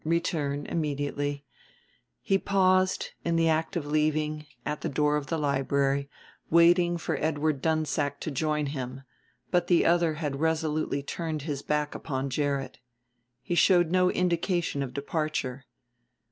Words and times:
Return 0.03 0.65
immediately. 0.65 1.45
He 2.23 2.39
paused, 2.39 3.11
in 3.23 3.35
the 3.35 3.47
act 3.47 3.75
of 3.75 3.85
leaving, 3.85 4.47
at 4.65 4.81
the 4.81 4.89
door 4.89 5.15
of 5.15 5.27
the 5.27 5.37
library, 5.37 6.09
waiting 6.49 6.97
for 6.97 7.23
Edward 7.23 7.61
Dunsack 7.61 8.19
to 8.21 8.31
join 8.31 8.65
him; 8.73 9.03
but 9.51 9.67
the 9.67 9.85
other 9.85 10.15
had 10.15 10.39
resolutely 10.39 11.03
turned 11.03 11.43
his 11.43 11.61
back 11.61 11.93
upon 11.93 12.31
Gerrit. 12.31 12.79
He 13.43 13.53
showed 13.53 13.91
no 13.91 14.09
indication 14.09 14.81
of 14.81 14.91
departure. 14.95 15.65